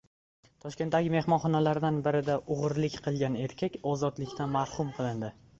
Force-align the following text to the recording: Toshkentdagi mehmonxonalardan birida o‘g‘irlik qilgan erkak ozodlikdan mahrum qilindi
Toshkentdagi 0.63 1.11
mehmonxonalardan 1.15 2.01
birida 2.09 2.39
o‘g‘irlik 2.55 2.97
qilgan 3.09 3.39
erkak 3.47 3.81
ozodlikdan 3.93 4.53
mahrum 4.61 4.95
qilindi 4.99 5.33